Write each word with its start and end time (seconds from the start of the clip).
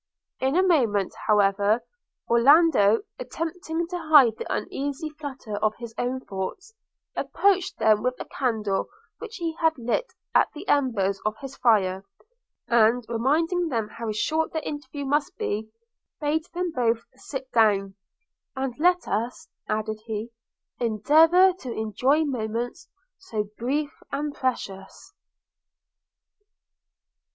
In 0.39 0.55
a 0.55 0.63
moment, 0.63 1.13
however, 1.27 1.83
Orlando, 2.27 3.03
attempting 3.19 3.85
to 3.89 3.99
hide 3.99 4.35
the 4.35 4.51
uneasy 4.51 5.09
flutter 5.11 5.57
of 5.57 5.75
his 5.77 5.93
own 5.95 6.21
thoughts, 6.21 6.73
approached 7.15 7.77
them 7.77 8.01
with 8.01 8.15
a 8.19 8.25
candle 8.25 8.89
which 9.19 9.35
he 9.35 9.53
had 9.59 9.77
lit 9.77 10.11
at 10.33 10.51
the 10.55 10.67
embers 10.67 11.21
of 11.23 11.37
his 11.39 11.55
fire; 11.55 12.03
and, 12.67 13.05
reminding 13.09 13.67
them 13.67 13.89
how 13.89 14.11
short 14.11 14.51
their 14.53 14.63
interview 14.63 15.05
must 15.05 15.37
be, 15.37 15.69
bade 16.19 16.45
them 16.51 16.71
both 16.71 17.03
sit 17.15 17.51
down– 17.51 17.93
'and 18.55 18.73
let 18.79 19.07
us,' 19.07 19.47
added 19.69 19.99
he, 20.07 20.31
'endeavour 20.79 21.53
to 21.59 21.71
enjoy 21.71 22.23
moments 22.23 22.87
so 23.19 23.47
brief 23.55 24.01
and 24.11 24.33
so 24.33 24.39
precious.' 24.39 25.13